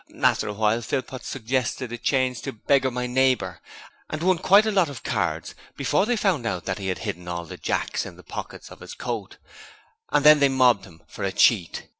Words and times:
After 0.23 0.47
a 0.47 0.53
while 0.53 0.81
Philpot 0.81 1.23
suggested 1.23 1.91
a 1.91 1.97
change 1.99 2.41
to 2.41 2.53
'Beggar 2.53 2.89
my 2.89 3.05
neighbour', 3.05 3.61
and 4.09 4.23
won 4.23 4.39
quite 4.39 4.65
a 4.65 4.71
lot 4.71 4.89
of 4.89 5.03
cards 5.03 5.53
before 5.77 6.07
they 6.07 6.15
found 6.15 6.47
out 6.47 6.65
that 6.65 6.79
he 6.79 6.87
had 6.87 6.97
hidden 7.05 7.27
all 7.27 7.45
the 7.45 7.55
jacks 7.55 8.03
in 8.03 8.15
the 8.15 8.23
pocket 8.23 8.71
of 8.71 8.79
his 8.79 8.95
coat, 8.95 9.37
and 10.11 10.25
then 10.25 10.39
they 10.39 10.49
mobbed 10.49 10.85
him 10.85 11.03
for 11.07 11.23
a 11.23 11.31
cheat. 11.31 11.87